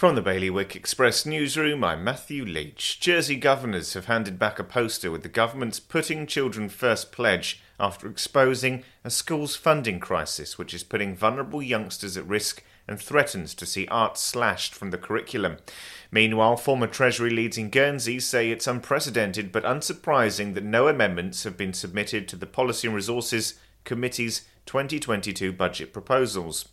From 0.00 0.14
the 0.14 0.22
Bailiwick 0.22 0.74
Express 0.74 1.26
newsroom, 1.26 1.84
I'm 1.84 2.02
Matthew 2.02 2.42
Leach. 2.46 2.98
Jersey 3.00 3.36
governors 3.36 3.92
have 3.92 4.06
handed 4.06 4.38
back 4.38 4.58
a 4.58 4.64
poster 4.64 5.10
with 5.10 5.22
the 5.22 5.28
government's 5.28 5.78
Putting 5.78 6.26
Children 6.26 6.70
First 6.70 7.12
pledge 7.12 7.60
after 7.78 8.08
exposing 8.08 8.82
a 9.04 9.10
school's 9.10 9.56
funding 9.56 10.00
crisis, 10.00 10.56
which 10.56 10.72
is 10.72 10.84
putting 10.84 11.14
vulnerable 11.14 11.60
youngsters 11.60 12.16
at 12.16 12.26
risk 12.26 12.64
and 12.88 12.98
threatens 12.98 13.52
to 13.56 13.66
see 13.66 13.86
art 13.88 14.16
slashed 14.16 14.72
from 14.72 14.90
the 14.90 14.96
curriculum. 14.96 15.58
Meanwhile, 16.10 16.56
former 16.56 16.86
Treasury 16.86 17.28
leads 17.28 17.58
in 17.58 17.68
Guernsey 17.68 18.20
say 18.20 18.50
it's 18.50 18.66
unprecedented 18.66 19.52
but 19.52 19.64
unsurprising 19.64 20.54
that 20.54 20.64
no 20.64 20.88
amendments 20.88 21.44
have 21.44 21.58
been 21.58 21.74
submitted 21.74 22.26
to 22.28 22.36
the 22.36 22.46
Policy 22.46 22.88
and 22.88 22.96
Resources 22.96 23.60
Committee's 23.84 24.46
2022 24.64 25.52
budget 25.52 25.92
proposals. 25.92 26.66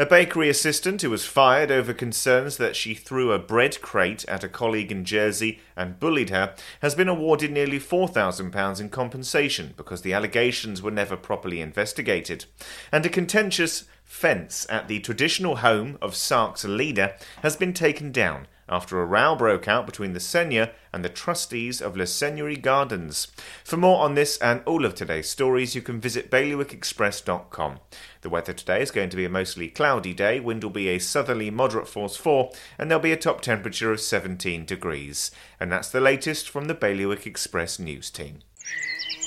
A 0.00 0.06
bakery 0.06 0.48
assistant 0.48 1.02
who 1.02 1.10
was 1.10 1.26
fired 1.26 1.70
over 1.70 1.92
concerns 1.92 2.56
that 2.56 2.74
she 2.74 2.94
threw 2.94 3.32
a 3.32 3.38
bread 3.38 3.82
crate 3.82 4.24
at 4.28 4.42
a 4.42 4.48
colleague 4.48 4.90
in 4.90 5.04
Jersey 5.04 5.60
and 5.76 6.00
bullied 6.00 6.30
her 6.30 6.54
has 6.80 6.94
been 6.94 7.06
awarded 7.06 7.52
nearly 7.52 7.78
£4,000 7.78 8.80
in 8.80 8.88
compensation 8.88 9.74
because 9.76 10.00
the 10.00 10.14
allegations 10.14 10.80
were 10.80 10.90
never 10.90 11.18
properly 11.18 11.60
investigated. 11.60 12.46
And 12.90 13.04
a 13.04 13.10
contentious 13.10 13.84
fence 14.10 14.66
at 14.68 14.88
the 14.88 14.98
traditional 14.98 15.56
home 15.56 15.96
of 16.02 16.16
Sark's 16.16 16.64
leader 16.64 17.14
has 17.42 17.56
been 17.56 17.72
taken 17.72 18.10
down 18.10 18.48
after 18.68 19.00
a 19.00 19.06
row 19.06 19.36
broke 19.36 19.68
out 19.68 19.86
between 19.86 20.14
the 20.14 20.20
Seigneur 20.20 20.70
and 20.92 21.04
the 21.04 21.08
trustees 21.08 21.80
of 21.80 21.96
Le 21.96 22.04
Seigneurie 22.04 22.60
Gardens. 22.60 23.28
For 23.62 23.76
more 23.76 24.02
on 24.02 24.16
this 24.16 24.36
and 24.38 24.62
all 24.66 24.84
of 24.84 24.96
today's 24.96 25.30
stories, 25.30 25.76
you 25.76 25.80
can 25.80 26.00
visit 26.00 26.28
bailiwickexpress.com. 26.28 27.78
The 28.22 28.28
weather 28.28 28.52
today 28.52 28.82
is 28.82 28.90
going 28.90 29.10
to 29.10 29.16
be 29.16 29.24
a 29.24 29.30
mostly 29.30 29.68
cloudy 29.68 30.12
day, 30.12 30.40
wind 30.40 30.64
will 30.64 30.70
be 30.70 30.88
a 30.88 30.98
southerly 30.98 31.50
moderate 31.50 31.88
force 31.88 32.16
4, 32.16 32.50
and 32.78 32.90
there'll 32.90 33.00
be 33.00 33.12
a 33.12 33.16
top 33.16 33.40
temperature 33.40 33.92
of 33.92 34.00
17 34.00 34.64
degrees. 34.66 35.30
And 35.60 35.70
that's 35.70 35.88
the 35.88 36.00
latest 36.00 36.50
from 36.50 36.66
the 36.66 36.74
Bailiwick 36.74 37.26
Express 37.28 37.78
news 37.78 38.10
team. 38.10 38.40